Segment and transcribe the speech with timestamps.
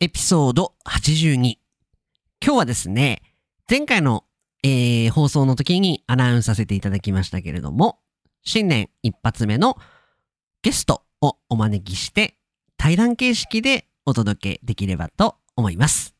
[0.00, 1.36] エピソード82。
[1.36, 1.58] 今
[2.40, 3.22] 日はですね、
[3.70, 4.24] 前回の、
[4.64, 8.00] えー放送の時にアナウンスさせていただきましたけれども、
[8.42, 9.76] 新年一発目の
[10.62, 12.36] ゲストをお招きして、
[12.76, 16.14] 対談形式でお届けできればと思います。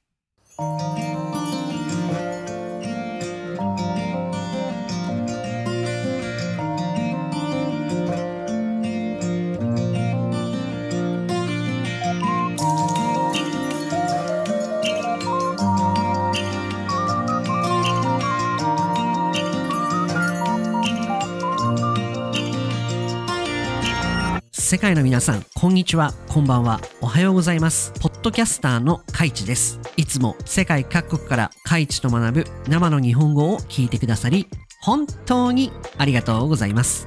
[24.64, 27.93] 世界の皆さん、こんにちは、こんばんは、おはようございます。
[28.00, 29.79] ポッドキャスターのカイチです。
[29.99, 34.48] いつも世界各国からカイチと学ぶ生の日本語を聞いてくださり、
[34.81, 37.06] 本当にありがとうございます。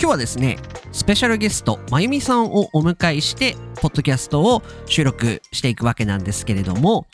[0.00, 0.56] 今日はですね、
[0.92, 7.06] スペシャルゲスト、まゆみさんをお迎えして、ポッドキャストを収録していくわけなんですけれども、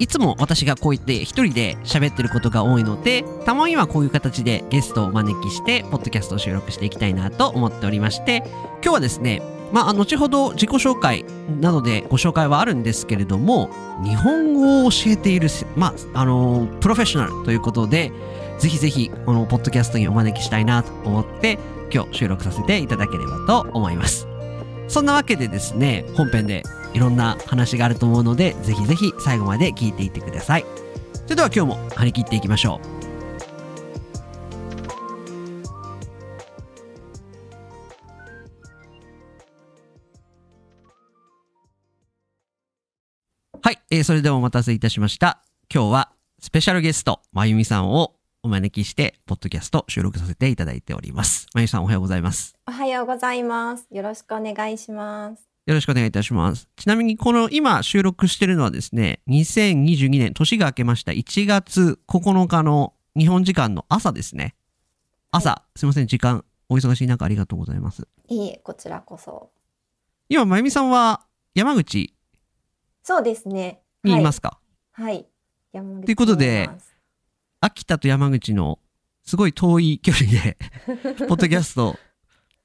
[0.00, 8.42] いつも私がこう言って一人で喋ってることが多いので、たまにはこういう形でゲストをお招きして、ポッドキャストを収録していきたいなと思っておりまして、
[8.82, 9.42] 今日はですね、
[9.72, 11.24] まあ、後ほど自己紹介
[11.60, 13.70] などでご紹介はあるんですけれども、
[14.02, 18.10] 日本語を教えている、まあ、あの、プロフェッショナルということで、
[18.58, 21.58] ぜひぜひ、このポッドキャストにお招きしたいなと思って、
[21.92, 24.26] 今日収録させていただければと思います。
[24.88, 26.62] そんなわけでですね、本編で
[26.94, 30.64] いろんな話があると思うので、ぜひぜひ最後まで聞いていってください。
[31.24, 33.00] それでは今日も張り切っていきましょう。
[43.62, 45.42] はい、えーそれではお待たせいたしました。
[45.72, 51.46] 今日はスペシャルゲスト、まゆみさんをお招きして、ポッドキャスト収録させていただいております。
[51.54, 52.56] まゆみさんおはようございます。
[52.66, 53.86] おはようございます。
[53.90, 55.49] よろしくお願いします。
[55.70, 56.68] よろしくお願いいたします。
[56.74, 64.56] ちなみに、この今収録してるのはですね、2022年、年が明けました1月9日の日本時間の朝ですね。
[65.30, 68.08] 朝、すいません、時間、お忙しい中ありがとうございます。
[68.26, 69.52] いいえ、こちらこそ。
[70.28, 72.16] 今、まゆみさんは山口
[73.04, 73.80] そうですね。
[74.02, 74.58] にいますか、
[74.90, 75.14] はい。
[75.14, 75.26] はい。
[75.72, 76.68] 山口ということで
[77.60, 78.80] 秋田と山口の
[79.22, 80.58] すごい遠い距離で、
[81.28, 81.96] ポッドキャスト、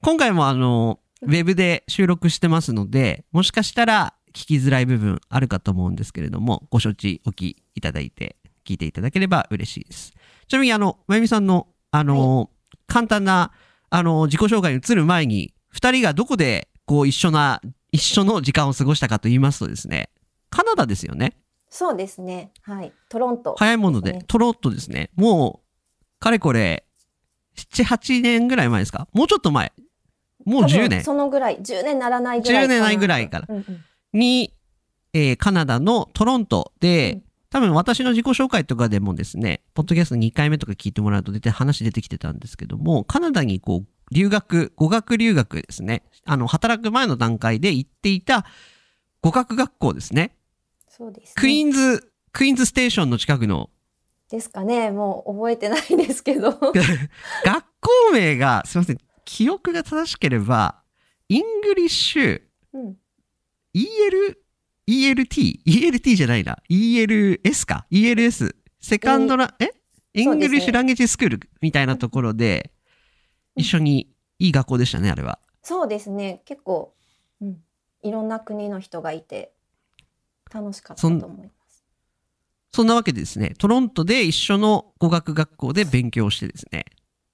[0.02, 10.14] 今回もあの、ウェブで収録してますので、もしかしたら聞きづらい部分あるかと思うんですけれども、ご承知おきいただいて、聞いていただければ嬉しいです。
[10.48, 12.50] ちなみにあの、まゆみさんの、あの、
[12.88, 13.52] 簡単な、
[13.90, 17.62] あの、自己紹介に移る前に、二人がどこで、こう、一緒な、
[17.92, 20.10] 一緒の時間を過ごしたかと言いますとですね、
[20.50, 21.38] カナダですよね？
[21.70, 22.52] そうですね。
[22.62, 22.94] はい。
[23.10, 26.86] トロント、早いもので、トロッとですね、もう、かれこれ、
[27.58, 29.08] 7、8年ぐらい前ですか？
[29.14, 29.72] もうちょっと前。
[30.46, 32.76] もう10多分年そのぐらい、10年ならないぐらいかな。
[32.76, 33.84] 10年ないぐらいからうんうん
[34.14, 34.54] に、
[35.14, 46.04] えーカナダのトロントで、うん多分私の自己紹介とかでもですね、ポッドキャスト2回目とか聞いてもらうと出て話出てきてたんですけども、カナダにこう、留学、語学留学ですね。
[46.26, 48.46] あの、働く前の段階で行っていた
[49.22, 50.36] 語学学校ですね。
[50.90, 51.34] そうです、ね。
[51.38, 53.70] クイーンズ、クイーンズステーションの近くの
[54.30, 54.92] ですかね。
[54.92, 56.52] もう覚えてないですけど。
[56.60, 60.82] 学校名が、すいません、記憶が正しければ、
[61.28, 62.42] English、
[62.74, 62.98] うん。
[63.74, 64.38] EL、
[64.88, 69.72] ELT、ELT じゃないな、ELS か、ELS、 Second La、え？
[70.14, 72.76] English Language School みたいなところで、うん
[73.58, 75.40] 一緒にいい学校でしたね、あれは。
[75.64, 76.42] そうですね。
[76.44, 76.94] 結構、
[77.42, 77.58] うん。
[78.04, 79.54] いろんな国の人がいて、
[80.54, 81.86] 楽しかったと思います。
[82.74, 86.84] そんなわけでですね、トロントで一緒の語学学校で勉強してですね、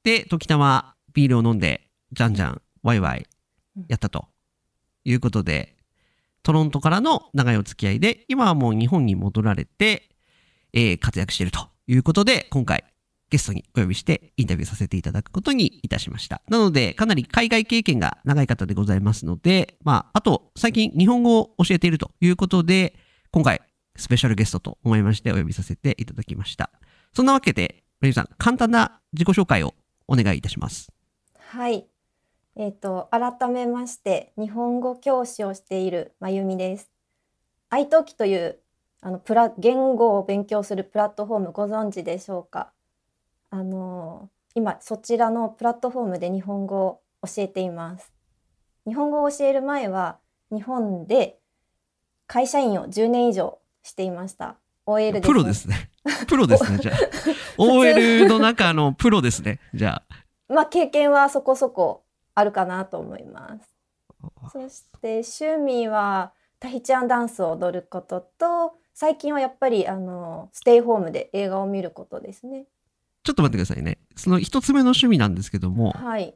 [0.03, 3.25] で、時たまビールを飲んで、じゃんじゃん、ワイワイ
[3.87, 4.25] やったと
[5.03, 5.75] いうことで、
[6.43, 10.09] トロントからの長いお付き合いで、今はもう日本に戻られて、
[10.73, 12.83] えー活躍しているということで、今回
[13.31, 16.41] ゲストにお呼びしてインタビューさせていただくことにいたしました。
[16.49, 22.93] なので、かなり海外経験が長い方でございますので、まあ、あと、最近日本語を教えているということで、
[23.31, 23.61] 今回、
[23.95, 26.71] スペシャルゲストと思いましてお呼びさせていただきました。
[27.13, 29.75] そんなわけで、メリーさん、簡単な自己紹介を
[30.07, 30.91] お願いいたします。
[31.51, 31.85] はい。
[32.55, 36.89] えっ、と改めまして日本語教師をしているまゆみです。
[37.71, 38.59] iTalki という
[39.01, 42.71] あのプラ言語を勉強するプラットフォームご存知でしょうか？
[43.49, 48.13] あの今そちらのプラットフォームで日本語を教えています。
[48.87, 50.19] 日本語を教える前は
[50.53, 51.37] 日本で
[52.27, 54.55] 会社員を10年以上していました。
[54.85, 55.27] OL です、ね。
[55.27, 55.89] プロですね。
[56.29, 56.97] プロですね、じゃあ。
[57.61, 60.01] OL の中のプロですね、じゃ
[60.53, 62.03] まあ経験はそこそこ
[62.35, 63.75] あるかなと思います。
[64.23, 64.49] あ。
[64.51, 72.65] そして趣味はタヒチアンダンスを踊ることと最近はやっぱりあのステイホームで映画を見ることですね。
[73.23, 73.97] ちょっと待ってくださいね。
[74.15, 76.35] その一つ目の趣味なんですけども、はい。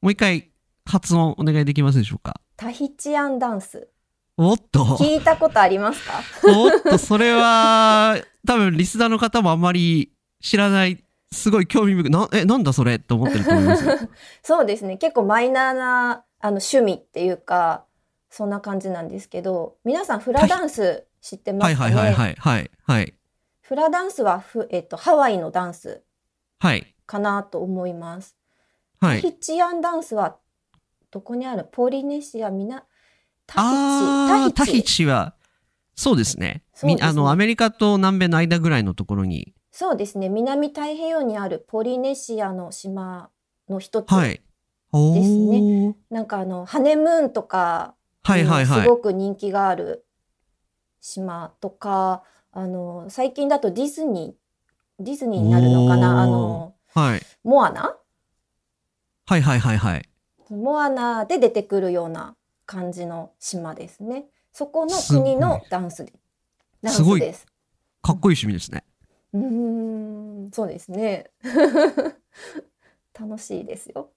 [0.00, 0.50] もう一回
[0.86, 2.40] 発音お願いできますでしょうか？
[2.56, 3.88] タヒチアンダンス
[4.36, 6.20] おっと、聞いたことありますか？
[6.46, 12.96] おっと、それは、多分リスナーの方もあんまり知らない、すごい興味深い、な、え、なんだそれ？
[12.96, 13.98] って思ってると思いますよ。
[14.42, 14.96] そうですね。
[14.96, 17.84] 結構マイナーなあの趣味っていうか
[18.30, 21.94] そんな感じなんですけど、皆さんフラダンス知ってまはいすかね？
[21.94, 23.14] はいはいはいはいはい
[23.62, 26.02] フラダンスはふえっとハワイのダンス
[26.58, 28.36] はいかなと思います。
[29.00, 29.22] はい。
[29.22, 30.36] タヒチアンダンスは
[31.10, 31.66] どこにある？
[31.70, 32.84] ポリネシアみな
[33.46, 35.34] タヒチタヒチは、
[35.96, 36.62] そうですね。
[36.72, 40.28] すねみあの、アメリカと南米の間ぐらいのところに、そうですね。
[40.28, 43.30] 南太平洋にあるポリネシアの島
[43.68, 44.10] の一つ。
[44.10, 44.42] はい。
[44.92, 45.94] おですー。
[46.10, 48.96] なんかあのハネムーンとかはいはいはいすご。
[48.98, 50.04] く人気がある
[51.00, 57.22] 島とか、あの最近だとディズニーディズニーになるのかおーなあのはい。
[57.44, 57.96] モアナ？
[59.26, 60.08] はいはいはいはい。
[60.50, 62.34] モアナで出てくるような
[62.66, 64.26] 感じの島ですね。
[64.52, 66.12] そこの国のダンスで
[66.82, 67.46] ダンすごいスです。
[68.02, 68.82] かっこいい趣味ですね。
[69.32, 71.30] うーんそうですね。
[73.18, 74.10] 楽しいですよ。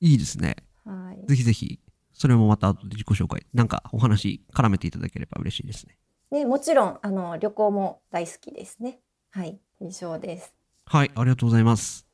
[0.00, 0.56] いいですね。
[0.84, 1.26] はい。
[1.26, 1.80] ぜひぜひ、
[2.12, 5.98] それもまた後で自己紹介、なんかお話絡めていただければ嬉しいですね。
[6.30, 9.00] ね、もちろんあの旅行も大好きですね。
[9.30, 10.54] はい、以上です。
[10.86, 12.06] はい、ありがとうございます。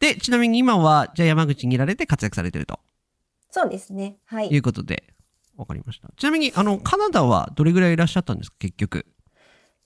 [0.00, 2.78] で、ちなみに今は、じゃあ山口にいられて活躍されてると
[3.50, 4.18] そうですね。
[4.26, 4.58] はいい。
[4.58, 5.02] うことで、
[5.56, 6.08] わかりました。
[6.16, 9.06] ちなみに、あの、カナダはどれぐらいいらっしゃったんですか、結局？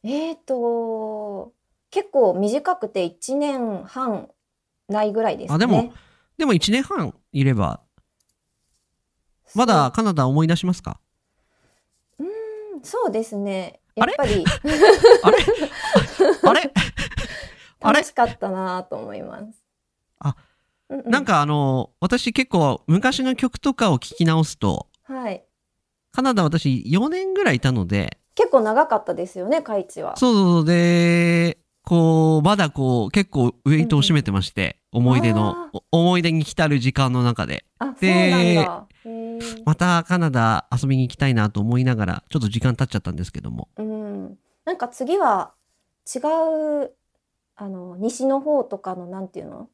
[0.05, 1.53] えーと
[1.93, 4.29] 結構短くて1年半
[4.89, 5.55] ないぐらいですね。
[5.55, 5.93] あでも
[6.39, 7.81] でも1年半いれば、
[9.55, 10.99] まだカナダ思い出しますか？
[12.19, 13.81] そううんそうですね。
[13.95, 14.43] やっぱり
[15.23, 15.39] あれ？
[16.43, 16.73] あれ？
[17.83, 17.99] あれ？
[17.99, 19.45] 楽しかったなと思います。
[20.21, 20.35] あ
[20.89, 25.45] うう、なんかあの、私結構昔の曲とかを聴き直すと、はい。
[26.11, 30.17] カナダ私4年ぐらいいたので、結構長かったですよね、カイチは。
[30.17, 37.65] そうそうそうで、こう、まだこう、結構ウェイトを占めてまして、思い出の思い出に浸る時間の中で、
[38.01, 38.69] で
[39.65, 43.69] またカナダ遊びに行きたいなと思いながら、ちょっと時間経っちゃったんですけども。
[43.77, 44.39] うん。
[44.65, 45.53] なんか次は
[46.15, 46.93] 違う
[47.57, 49.69] あの西の方とかのなんていうの？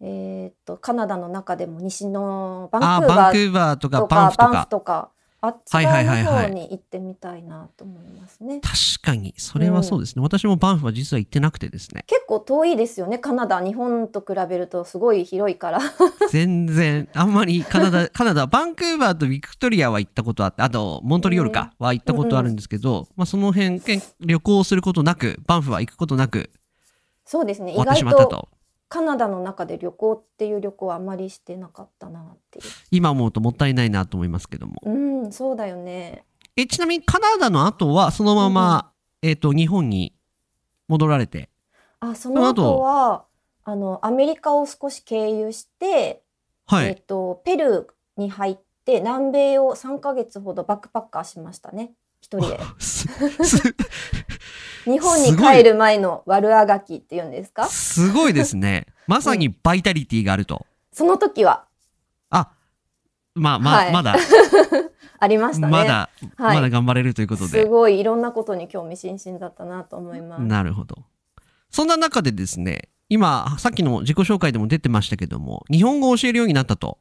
[0.00, 4.36] えーっとカナダの中でも西のバンクあー、ーバーバンクーバーとかとバンフ
[4.68, 5.10] とか。
[5.44, 8.60] あっちはいはい側はいはいの方に行ってみたいなと思いますね。
[8.60, 10.22] 確かに、それはそうですね。
[10.22, 12.04] 私もバンフは実は行ってなくてですね。
[12.06, 15.80] 結構遠いですよねカナダ日本と比べるとすごい広いから。
[16.30, 23.82] 全然、あんまりカナダ、 カナダ、バンクーバーとビクトリアは行ったことあって、あと、モントリオールか、は行ったことあるんですけど、まあその辺、
[24.20, 26.50] 旅行することなく、バンフは行くことなく
[27.24, 28.48] そうですね意終わってし外とまったと。
[28.92, 32.64] カナダの中で旅行っていう旅行はあまりしてなかったなっていう。
[32.90, 34.82] 今思うともったいないなと思いますけども。
[34.84, 36.26] うんそうだよね。
[36.56, 38.92] え、ちなみにカナダの後は、そのまま、
[39.22, 40.12] えっ、と、日本に
[40.88, 41.48] 戻られて？
[42.00, 43.24] あその後は？
[43.64, 46.22] あのアメリカを少し経由して。
[46.66, 46.88] はい。
[46.88, 52.60] えっと、ペルーに入って南米を3ヶ月ほどバックパッカーしましたね一人で
[54.84, 57.66] 日本に帰る前の悪あがきっていうんですか？
[57.66, 58.86] すごいですね。
[59.06, 60.66] まさにバイタリティがあると。
[60.92, 61.64] その時は？
[62.30, 62.50] あ、
[63.34, 63.92] まあまあ、はい。
[63.92, 64.16] まだ、
[65.20, 65.72] ありましたね。
[65.72, 66.56] まだ、はい。
[66.56, 67.64] まだ頑張れるということすで。
[67.64, 70.42] ごいいろんなことに興味津々だったなと思います。
[70.42, 70.96] なるほど。
[71.70, 76.98] そんな中でですね、今、さっきの自己紹介でも出てましたけども、日本語を教えるようになったと。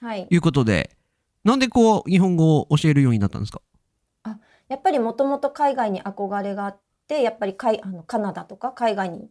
[0.00, 0.26] はい。
[0.28, 0.96] いうことで、
[1.44, 3.60] なんでこう、日本語を教えるようになったんですか？
[4.68, 6.78] やっぱりもともと海外に憧れがあっ
[7.08, 9.28] てやっぱりかいあのカナダとか海外に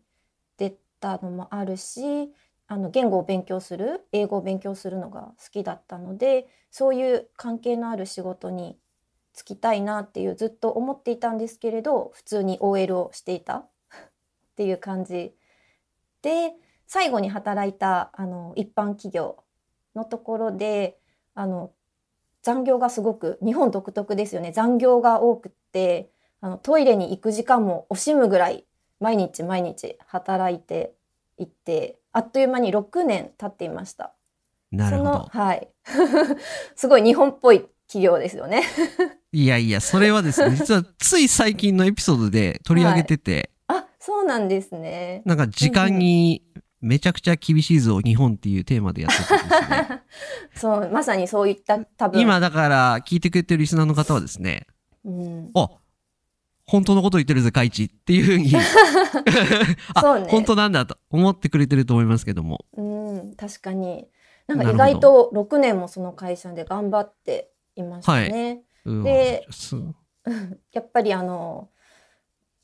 [0.58, 2.32] 出たのもあるし
[2.68, 8.78] あの言語を勉強する英語を勉強するのが好きだったのでそういう関係のある仕事に
[9.36, 13.66] 就きたいなっていうずっと思っていたんですけれど普通に OL をしていた っ
[14.56, 15.36] ていう感じ
[16.22, 16.54] で
[16.88, 19.44] 最後に働いたあの一般企業
[19.96, 20.98] のところで
[21.34, 21.72] あの
[22.42, 24.51] 残業がすごく日本独特ですよね。
[24.51, 26.10] 残業が多くって
[26.41, 28.65] あのトイレに行く時間も惜しむぐらい
[29.00, 30.93] 毎日毎日働いて
[31.38, 34.13] いってあっという間に6年経っていました。
[34.71, 35.29] なるほど。
[35.31, 35.67] はい
[36.75, 38.63] すごい日本っぽい企業ですよね。
[39.33, 45.21] いやいや、それはですね、 実はつい最近のエピソードで取り上げてて、あそうなんですね。
[45.25, 46.41] なんか時間に
[46.79, 50.01] めちゃくちゃ厳しいぞ、日本っていうテーマでやってたんですね。
[50.55, 54.67] そうまさにそういった多分今だから聞いてくれてるリスナーの方はですね、
[55.03, 55.69] うん、あ
[56.72, 58.50] 本当のこと言ってるぜ、カイチっていうふうに。
[59.94, 60.28] あ、 そうね。
[60.30, 62.63] 本当なんだと思ってくれてると思いますけども。
[62.78, 64.08] うん、確かに。
[64.48, 68.63] なんか意外と6年もその会社で頑張っていましたね。
[68.86, 69.75] うわです
[70.72, 71.70] やっぱりあの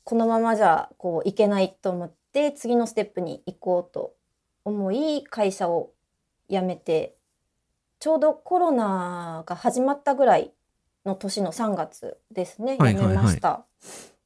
[0.04, 4.14] このままじゃこういけないと思って次のステップに行こうと
[4.64, 5.92] 思い会社を
[6.48, 7.14] 辞めて
[8.00, 10.52] ちょうどコロナが始まったぐらい
[11.08, 13.64] の年の3月ですね、はいはいはい辞めました。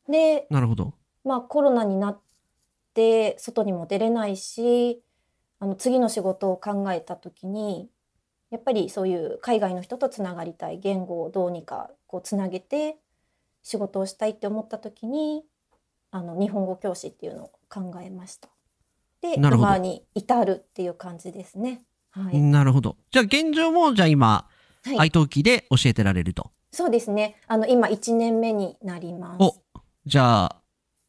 [0.09, 0.93] でなるほど。
[1.25, 2.21] まあコロナになっ
[2.95, 5.03] て外にも出れないし
[5.61, 7.89] あの次の仕事を考えた時に
[8.51, 12.97] やっぱりそういう海外の人とつながりたい言語をどうにかこうつなげて
[13.63, 15.45] 仕事をしたいって思った時に
[16.11, 18.49] あの日本語教師っていうのを考えました。
[19.23, 21.81] でなるほど今に至るっていう感じですね。
[22.11, 22.97] はい、なるほど。
[23.11, 26.51] じゃあ現状も、じゃあ今、はい愛登記で教えてられると。
[26.73, 27.37] そうですね。
[27.47, 29.43] あの今1年目になります。
[29.43, 29.55] お、
[30.07, 30.57] じゃあ、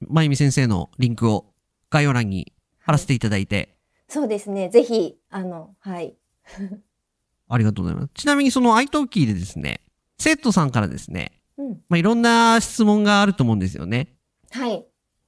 [0.01, 1.45] まゆみ先生のリンクを
[1.89, 3.75] 概要欄に貼らせていただいて、
[4.09, 4.69] そうですね。
[4.69, 6.15] ぜひあのはい
[7.47, 8.09] ありがとうございます。
[8.13, 9.79] ちなみにその愛登記でですね、
[10.19, 14.09] 生徒さんからですね、うんまあ、いろんな質問があると思うんですよね。
[14.51, 14.85] はい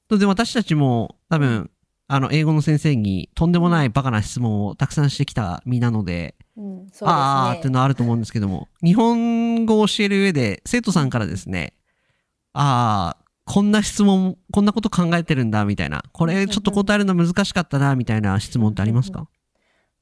[0.08, 1.72] 当然私たちも多分、
[2.08, 7.08] あの、英語の先生にとんでもないバカな質問をたくさんしてきた身なので、うんそうですね。
[7.08, 11.74] あーっていうのはあると思うんですけども、日本語を教える上で生徒さんからですね、
[12.54, 19.28] ああ、こんな質問、こんなこと考えてるんだみたいな、これちょっと答えるの難しかったなみたいな質問ってありますか？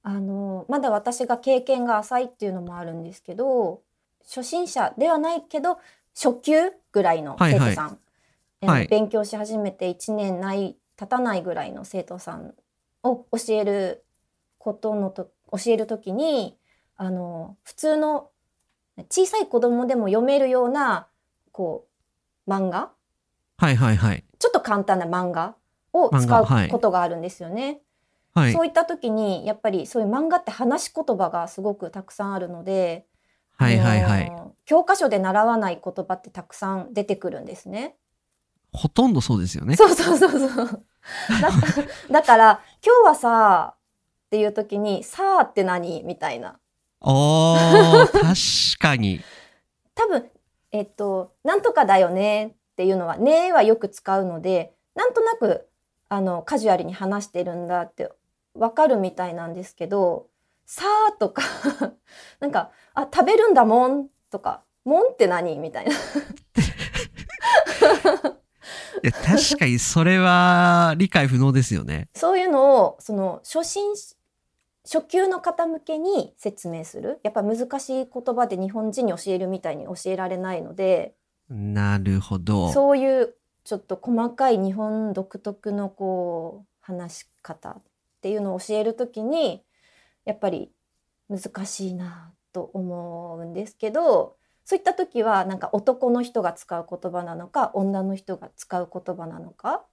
[0.03, 3.81] あのまだ私が経験が浅いっていうのもあるんですけど
[4.21, 5.79] 初心者ではないけど
[6.13, 6.53] 初級
[6.91, 7.97] ぐらいの生徒さん、
[8.61, 8.87] あのはい。
[8.87, 12.53] 勉強し始めて1年ない経たないぐらいの生徒さん
[13.01, 14.05] を教える
[14.57, 16.57] ことのと教える時に
[16.95, 18.29] あの普通の
[19.09, 21.07] 小さい子供でも読めるような
[21.51, 21.87] こ
[22.47, 22.91] う漫画？
[23.57, 24.23] はいはいはい。
[24.39, 25.55] ちょっと簡単な漫画
[25.93, 27.81] を漫使うことがあるんですよね。
[28.33, 28.65] はいそう。
[28.65, 33.05] いった時にやっぱりそういう漫画って話し言葉がすごくたくさんあるので、
[33.55, 34.31] はいはいはい。
[34.65, 37.95] 教科書で習わない言葉ってたくさん出てくるんですね。
[38.71, 39.75] ほとんどそうですよね。
[39.75, 40.83] そうそうそうそう。
[41.41, 41.49] だ
[42.09, 43.75] だから今日はさ
[44.33, 46.01] っていう時にさあって何？
[46.01, 46.57] みたいな。
[47.01, 49.21] おー、確かに。
[49.93, 50.27] 多分
[50.71, 55.69] えっとなんとかだよねっていうのはねはよく使うので、なんとなく
[56.09, 58.11] あのカジュアルに話してるんだって
[58.55, 60.25] わかるみたいなんですけど、
[60.65, 61.43] さあとか
[62.41, 65.59] なんかあ食べるんだもんとかもんって何？
[65.59, 65.91] みたいな。
[69.03, 72.07] いや確かにそれは理解不能ですよね。
[72.15, 73.95] そういうのをその初心
[74.85, 77.19] 初級の方向けに説明する？
[77.23, 81.15] やっぱ難しい言葉で日本人に教えるみたいに教えられないので。
[81.49, 82.71] なるほど。
[82.71, 87.81] そういうちょっと細かい日本独特のこう話し方っ
[88.21, 89.63] ていうのを教えるときに
[90.25, 90.71] やっぱり
[91.29, 94.35] 難しいなと思うんですけど
[94.65, 99.83] そういった時はなんか男の人が使う言葉なのか女の人が使う言葉なのか？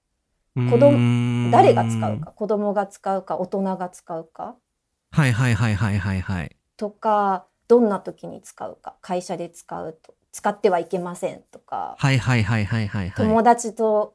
[0.56, 2.32] 子供供誰が使うか？
[2.32, 3.36] 子供が使うか？
[3.36, 4.56] 大人が使うか？
[5.12, 6.56] はいはいはいはいはいはい。
[6.76, 13.26] とかどんな時に使うか会社で使うと使ってはいけませんとか、はいはいはいはいはいはい。
[13.26, 14.14] 友達と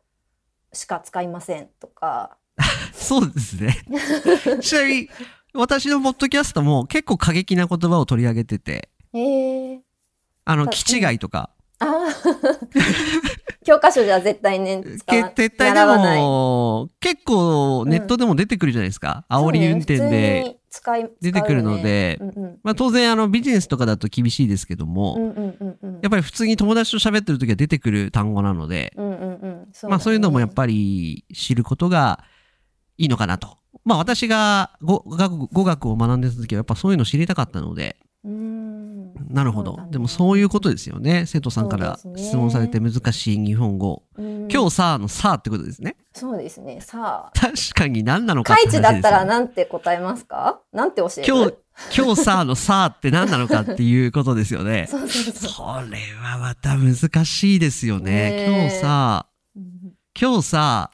[0.74, 2.38] しか使いませんとか、
[2.94, 3.78] そうですね。
[4.62, 5.10] ちなみに、
[5.54, 9.80] 私のポッドキャストも結構過激な言葉を取り上げてて、えー、
[10.46, 11.50] あの、あ気違いとか、
[11.80, 12.06] あー。
[13.66, 19.26] 教科書じゃ絶対ね使けわ絶対でも、結構ネットでも出てくるじゃないですか。
[19.28, 20.12] 煽り運転そうね。
[20.12, 22.60] で使い出てくるのでねうんうん。
[22.64, 25.94] まあ当然あのビジネスとかだと厳しいですけども、うんうんうんうん。
[26.02, 29.68] やっぱり普通に友達と喋ってる時は出てくる単語なので、うんうんうん。
[29.72, 29.90] そうだね。
[29.92, 32.24] まあそういうのもやっぱり知ることが
[32.98, 33.58] いいのかなと。
[33.86, 38.55] まあ私が語学を学んでた時はやっぱそういうの知りたかったので、うーん
[39.30, 39.80] なるほど。
[39.92, 41.26] でもそういうことですよね。
[41.26, 44.04] 生徒さんから質問されて難しい日本語。
[44.18, 45.96] うん今日さのさってことですね。
[46.14, 50.60] そうですねさあ確かに何なのかねチだったらなんて答えますか？
[50.72, 51.28] なんて教える？
[51.28, 51.54] 今日、
[52.06, 54.88] 今日さのさって何なのかっていうことですよね。
[54.90, 55.04] それ
[56.22, 58.46] はまた難しいですよね。
[58.48, 59.66] 今日さ、うん
[60.18, 60.92] 今日さ、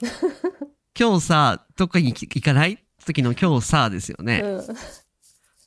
[0.99, 2.83] 今日さ、どっかに行かない？
[3.05, 4.41] 時の今日さですよね。
[4.43, 4.75] うん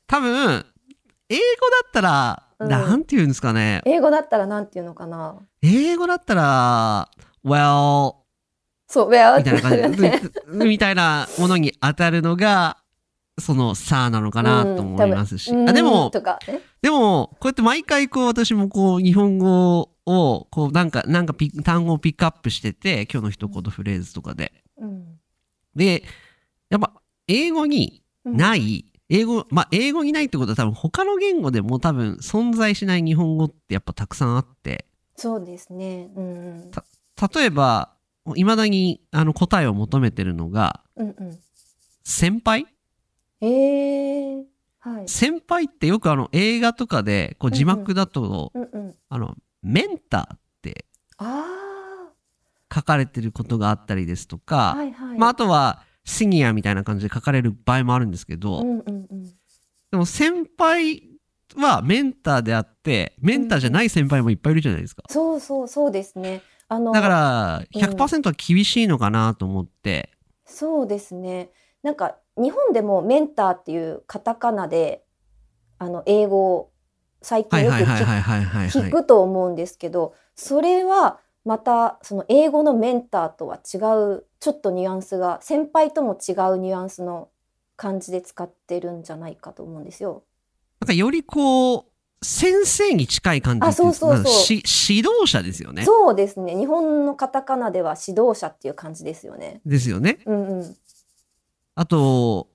[0.07, 0.67] 多分、
[1.29, 3.83] 英語だったら、うんなんて言うんですかね。
[3.85, 5.39] 英語だったらなんていうのかな？
[5.63, 7.11] 英語だったら、
[7.45, 8.15] well,
[8.87, 10.21] そう、ウェアみたいな感じね。
[10.21, 10.31] で、
[10.67, 12.79] みたいなものに当たるのが、
[13.39, 15.51] そのさなのかなと思いますし。
[15.51, 16.13] うんあでも。
[16.81, 24.53] でも、こうやって毎回こう私もこう日本語を、こう、なんか、なんかピ単語をピックアップしてて、今日の一言フレーズとかで。
[24.79, 25.05] うん
[25.75, 26.05] で、
[26.71, 26.93] やっぱ、
[27.27, 36.11] 英語にうんない、英語、まあ、英語にないってことは多分他の言語でも多分存在しない日本語ってやっぱたくさんあって、そうですね。
[36.17, 36.85] うんた
[37.33, 37.95] 例えば、
[38.35, 41.39] 未だにあの答えを求めてるのが、うんうん。
[42.03, 42.67] 先輩？
[43.41, 44.43] えー、
[44.81, 45.09] はい。
[45.09, 48.95] 先輩ってよくあの映画とかでこう字幕だと、うんうん。
[49.09, 50.87] あの、メンターって
[51.19, 51.45] あ
[52.75, 55.19] 書かれてることがあったりですとあ、か、はいはい。
[55.19, 59.25] まあ、あとはシニアみたいな感じで書かれる場合もあるんですけど、うんうんうん。
[59.91, 61.03] でも先輩
[61.57, 65.03] はメンターであって、メンターじゃない先輩もいっぱいいるじゃないですか。
[65.09, 66.43] そうそうそうですね。
[66.69, 70.11] あのだから、うん100%は厳しいのかなと思って、
[70.45, 71.51] そうですね。
[71.83, 75.05] なんか日本でもメンターっていうカタカナで
[75.79, 76.73] あの英語を
[77.23, 77.93] 最近はいよく。
[77.93, 83.79] 聞くと思うんですけど、それはまたその英語のメンターとは違
[84.17, 87.29] うちょっとニュアンスが先輩とも違うニュアンスの
[87.77, 90.25] 感じで使ってるんじゃないかと思うんですよ。
[90.81, 91.85] なんかよりこう、
[92.23, 95.85] 先生に近い感じあそうそうそう指導者ですよね。
[95.85, 96.57] そうですね。
[96.57, 99.61] 日本のカタカナでは指導者っていう感じですよね。
[99.67, 100.19] ですよね。
[100.25, 100.77] うんうん。
[101.75, 102.49] あと、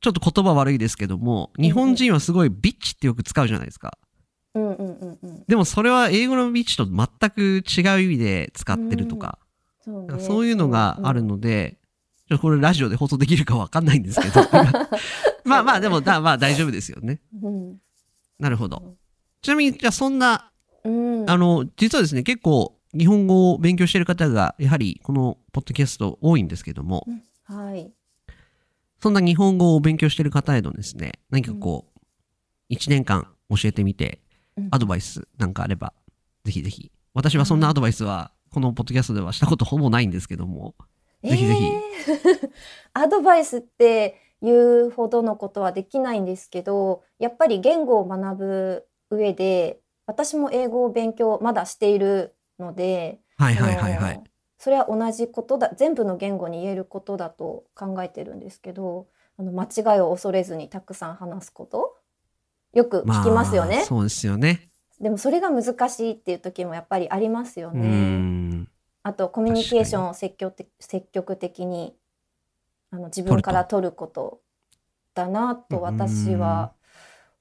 [0.00, 3.98] ちょっと言葉悪いですけども、日本人はすごいビッチってよく使うじゃないですか。
[4.56, 5.44] うんうんうんうん。
[5.46, 9.38] でもそれは英語のビッチと全く違う意味で使ってるとか、
[9.84, 11.36] そうんかそういうのがあるの。
[11.36, 11.78] ので、
[12.28, 14.40] ちょっとこれラジオで放送できるかわかんないんですけど、
[15.44, 17.20] まあまあでもだ、まあ大丈夫ですよね。
[17.42, 17.80] うん
[18.38, 18.96] なるほど。
[19.40, 20.50] ちなみに、じゃあそんな、
[20.84, 21.30] うん。
[21.30, 27.06] あの、実はですね、結構日本語を勉強している方が、やはりこのポッドキャスト多いんですけども、
[27.44, 27.90] はい。
[29.00, 32.00] そんな日本語を勉強している方へのですね、何かこう、
[32.68, 34.25] 一年間教えてみて、うん
[34.70, 35.92] アドバイスなんかあれば、
[36.44, 36.90] ぜひぜひ。
[37.14, 40.74] 私はそんなアドバイスは、このポッドキャストではしたことほぼないんですけども、
[41.22, 41.64] ぜひぜひ。
[41.64, 41.80] え
[42.46, 42.50] ー
[42.94, 54.24] アドバイスって言うほどのことはできないんですけどやっぱり言語を学ぶ上で私も英語を勉強まだしているので、はいはいはいはい。
[54.58, 61.96] それは同じことだ全部の言語に言えることだと考えてるんですけどあの間違いを恐れずにたくさん話すこと
[62.76, 64.68] よく聞きますよね、そうですよね。
[65.00, 67.88] でもそれが難しいっていう時もやっぱりありますよね。
[67.88, 68.68] ん。
[69.02, 71.94] あとコミュニケーションを積極的積極的に
[72.90, 74.40] あの自分から取ること
[75.14, 76.72] だなと私は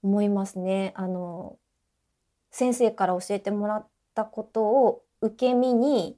[0.03, 0.93] 思いますね。
[0.95, 1.57] あの
[2.51, 6.17] 先生から教えてもらったことを受け身に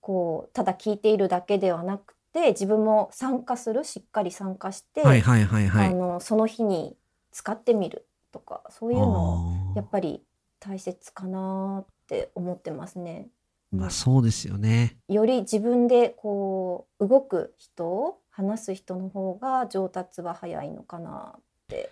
[0.00, 5.88] こうただ聞いているだけではなくて自分も参加するしっかり参加して、はいはいはいはい。
[5.88, 6.96] あのその日に
[7.30, 10.22] 使ってみるとかそういうのやっぱり
[10.60, 13.28] 大切かなって思ってますね。
[13.72, 14.98] まあそうですよね。
[15.08, 21.90] より自分でこう動く人話す人の方が上達は早いのかなって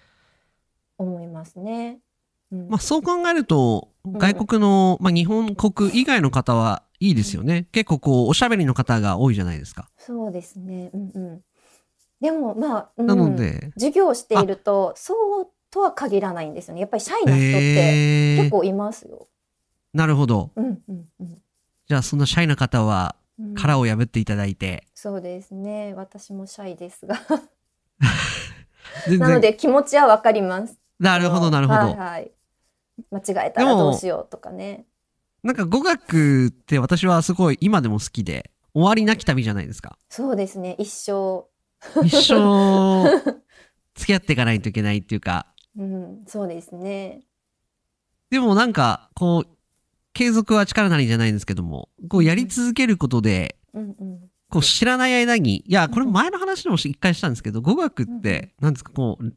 [0.98, 2.00] 思いますね。
[2.52, 7.66] うんまあそう考えると、ん外国の、まあ日本国以外の方はいいですよね。
[7.72, 9.88] 結構こう、おしゃべりの方が多いじゃないですか。
[9.96, 10.90] そうですね。
[10.92, 11.40] うんうん。
[12.20, 16.80] でもまあ、うんなので、授業をしているとそうとは限らないんですよね。
[16.80, 19.26] やっぱりシャイな人ってえー、結構いますよ。
[19.92, 20.52] なるほど。
[20.54, 21.38] うんうんうん
[21.86, 23.54] じゃあそんなシャイな方は、うん。
[23.54, 25.92] 殻を破っていただいて、そうですね。
[25.94, 27.20] 私もシャイですが。
[29.06, 30.78] 全なので気持ちはわかります。
[30.98, 31.80] なるほどなるほど。
[31.80, 32.30] はいはい。
[33.10, 34.86] 間違えたらどうしようとかね。
[35.42, 39.98] なんか語学って私はすごい今でも好きで、終わりなき旅じゃないですか。
[40.08, 40.76] そうですね。
[40.78, 41.44] 一生
[42.02, 43.04] 一生
[43.94, 47.22] 付き合っていかないといけないっていうか、うん、そうですね。
[48.30, 49.48] でもなんか、こう、
[50.12, 54.30] 継続は力なりじゃないんですけども、こうやり続けることで、うんうん。
[54.50, 59.32] こう知らない間に、いや、これ前の話でも一回したんですけど、語学っうんて、なんですか、こう、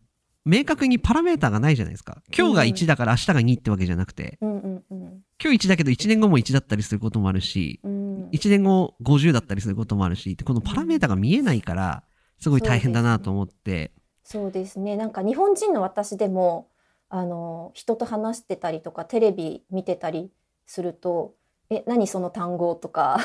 [0.46, 2.22] 明確にパラメーターがないじゃないですか。
[2.36, 5.00] 今日が1だから明日が2ってわけじゃなくて、うんうんうん。
[5.44, 12.04] 今日1だけど1年後も1だったりすることもあるし、うん、1年後50だったりすることもあるし、このパラメーターが見えないから、
[12.40, 13.92] すごい大変だなと思って、
[14.30, 14.98] そうですね。
[14.98, 16.68] なんか日本人の私でも、
[17.08, 20.34] あの、人と話してたりとか、テレビ見てたり
[20.66, 21.36] すると、
[21.70, 23.20] え、何その単語とか、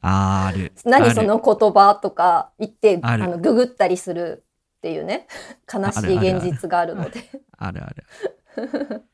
[0.00, 0.72] あーある。
[0.86, 4.42] 何その言葉とか言って、あの、ググったりする
[4.78, 5.26] っていうね、
[5.70, 7.20] 悲しい現実があるので。
[7.58, 8.06] あるある。
[8.56, 9.04] 確か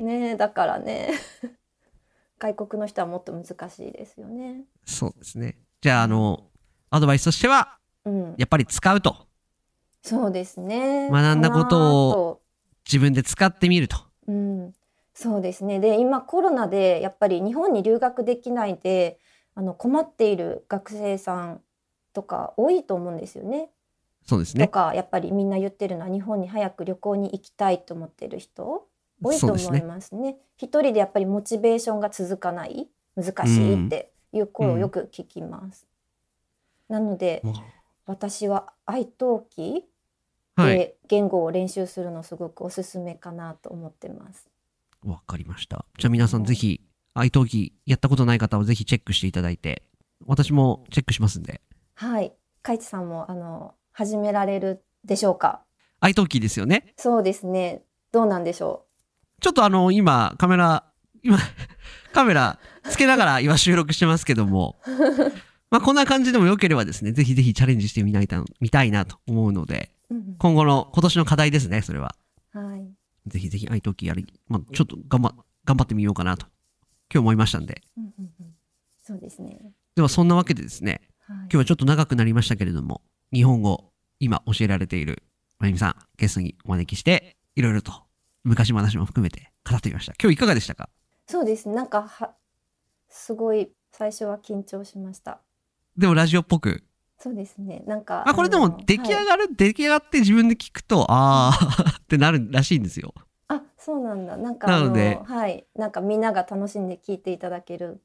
[0.00, 0.04] に。
[0.04, 1.12] ねだからね、
[2.38, 4.64] 外国の人はもっと難しいですよね。
[4.84, 5.56] そうですね。
[5.80, 6.50] じゃあ、あの、
[6.90, 8.34] アドバイスとしては、うん。
[8.36, 9.25] やっぱり使うと。
[10.06, 11.10] そうですね。
[11.10, 12.40] 学んだことをを、
[12.86, 13.96] 自分で使ってみると。
[14.28, 14.72] うん、
[15.12, 15.80] そうですね。
[15.80, 19.18] で、今コロナでやっぱり日本に留学できないで、
[19.56, 21.60] あの困っている学生さん
[22.12, 23.70] とか多いと思うんですよね。
[24.22, 24.68] とそうですね。
[24.68, 28.86] かやっぱりみんな言ってるのは日本に早く旅行に行きたいと思ってる人
[29.20, 29.82] 多いと思いそうですね。
[29.82, 30.36] ますね。
[30.56, 35.88] 一人でやっぱりモチベーションが続かない難しいっていう声をよく聞きます。
[36.88, 37.54] なのでも
[38.06, 39.84] 私は愛登記。
[40.56, 44.48] で言語を練習するのすごくおすすめかなと思ってます。
[45.04, 45.84] わかりました。
[45.98, 46.80] じゃあ皆さんぜひ、
[47.14, 49.82] 愛登記やったことない方はぜひチェックしていただいて、
[50.26, 51.60] 私もチェックしますんで。
[51.94, 52.32] はい。
[52.62, 55.62] かいちさんもあの始められるでしょうか？
[56.00, 56.94] 愛登記ですよね？
[56.96, 57.82] そうですね。
[58.12, 58.86] どうなんでしょ
[59.40, 60.84] ちょっとあの、今、カメラ、
[61.22, 61.38] 今、
[62.12, 64.76] カメラつけながら今収録してますけども、
[65.70, 69.90] まあこんな感じでもよければですね、ぜひぜひチャレンジしてみないた見たいなと思うので、
[70.38, 72.14] 今後の、今年の課題ですね、それは。
[72.52, 72.88] はい。
[73.26, 76.46] ぜひぜひ愛登記やり、まあちょっと頑張、頑張ってみようかなと、
[77.12, 77.82] 今日思いましたんで。
[77.96, 78.54] うんうんうん
[79.02, 79.72] そうですね。
[79.94, 85.22] ではそんなわけでですね、はい今日はちょっと長くなりましたけれども、日本語、今教えられている、
[85.60, 87.92] まゆみさん、ゲストにお招きして、いろいろと
[88.42, 90.14] 昔話も含めて語ってみました。
[90.20, 90.88] 今日いかがでしたか？
[91.28, 91.68] そうです。
[91.68, 92.34] なんかは
[93.08, 95.40] すごい最初は緊張しました。
[95.96, 96.84] でもラジオっぽく。
[97.18, 97.82] そうですね。
[97.86, 103.14] なんかまあこれでもの出来上はいがる、出来上がって自分で聞くと、あー ってなるらしいんですよ。
[103.48, 104.36] あ、そうなんだ。
[104.36, 108.02] なんかなのではい、なんかみんなが楽しんで聞いていただける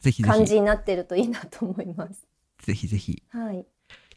[0.00, 2.26] ぜひぜひ、感じになってるといいなと思います。
[2.62, 3.22] ぜひぜひ。
[3.30, 3.66] はい。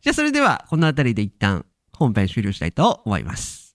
[0.01, 3.68] じゃあそれでは、この辺りで一旦本編終了したいと思います。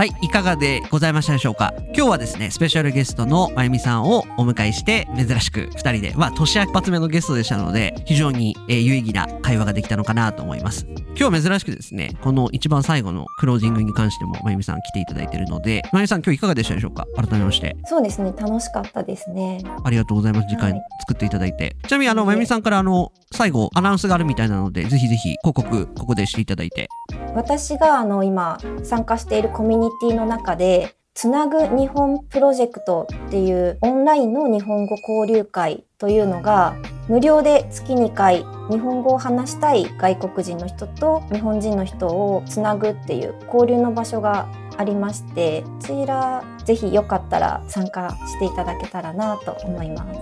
[0.00, 1.74] はい、いかがでございましたでしょうか？
[1.86, 10.86] 今日はですね、スペシャルゲストのまゆみさんをお迎えして、珍しく二人で、まあ、年一発目のゲストでしたので、非常に、えー有意義な会話ができたのかなと思います。
[11.16, 17.04] 今日は珍しくですね、この一番最後のクロージングに関しても、まゆみさん来ていただいているので、まゆみさん今日いかがでしたでしょうか？
[17.16, 17.76] 改めまして。
[17.86, 18.32] そうですね。
[18.38, 19.64] 楽しかったですね。
[19.82, 20.48] ありがとうございます。
[20.48, 21.74] 時間はい作っていただいて。
[21.88, 26.88] ちなみに、あの、まゆみさんから、あの、最後、アナウンスがあるみたいなので、ぜひぜひ、広告、ここでしていただいて。
[27.34, 36.76] 私があの今参加しているコミュニティの中でつなぐ日本プロジェクトっていうオンラインの日本語交流会というのが
[37.08, 50.20] 無料で月2回日本語を話したい外国人の人と日本人の人をつなぐっていう交流の場所がありましてこちらぜひよかったら参加していただけたらなと思います。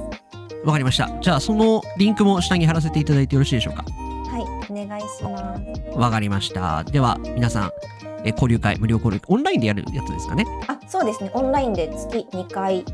[0.64, 1.09] わかりました。
[1.21, 3.85] じゃあ、そのリンクも下に貼らせていただいてよろしいでしょうか、
[4.70, 5.98] お願いします。
[5.98, 6.85] わかりました。
[6.85, 7.70] では、皆さん、
[8.24, 10.44] え交流会、無料交流会、オンラインでやるやつですかね？
[10.66, 11.31] あ、そうですね。
[11.35, 12.85] オンラインで月2回、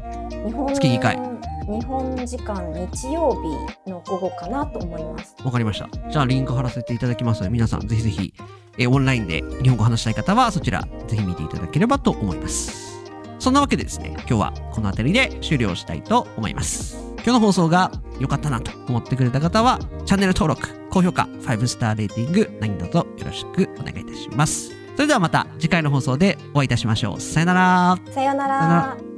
[0.46, 1.18] 日本月2回
[1.66, 3.40] 日本時間日曜
[3.84, 5.36] 日の午後かなと思います。
[5.44, 5.88] わかりました。
[6.10, 8.34] じゃあ、リンク貼らせていただきますので、皆さん、ぜひぜひ、
[8.78, 13.00] えオンラインで日本語を話したい方は、そちら、ぜひ見ていただければと思います。
[13.38, 16.96] そんなわけでですね、今日はこの辺りで終了したいと思います。
[17.16, 24.72] 今日の放送が良かったなと思ってくれた方は、チャンネル登録、高評価、5スターレーティング、何卒よろしくお願いいたします。
[24.94, 27.20] それではまた次回の放送でお会いいたしましょう。
[27.20, 27.98] さよなら。
[28.12, 29.11] さようなさようなら。